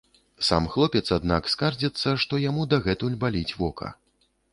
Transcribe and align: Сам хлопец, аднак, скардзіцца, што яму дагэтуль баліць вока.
Сам 0.45 0.67
хлопец, 0.75 1.03
аднак, 1.17 1.49
скардзіцца, 1.53 2.13
што 2.23 2.39
яму 2.45 2.65
дагэтуль 2.73 3.19
баліць 3.25 3.55
вока. 3.61 3.91